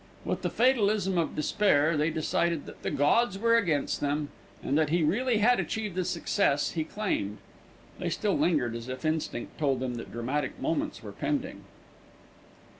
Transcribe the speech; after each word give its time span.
With 0.25 0.41
the 0.41 0.49
fatalism 0.49 1.19
of 1.19 1.35
despair 1.35 1.95
they 1.95 2.09
decided 2.09 2.65
that 2.65 2.81
the 2.81 2.89
gods 2.89 3.37
were 3.37 3.55
against 3.55 4.01
them, 4.01 4.29
and 4.63 4.75
that 4.75 4.89
he 4.89 5.03
really 5.03 5.37
had 5.37 5.59
achieved 5.59 5.93
the 5.93 6.03
success 6.03 6.71
he 6.71 6.83
claimed. 6.83 7.37
They 7.99 8.09
still 8.09 8.35
lingered, 8.35 8.75
as 8.75 8.89
if 8.89 9.05
instinct 9.05 9.59
told 9.59 9.79
them 9.79 9.97
that 9.97 10.11
dramatic 10.11 10.59
moments 10.59 11.03
were 11.03 11.11
pending. 11.11 11.65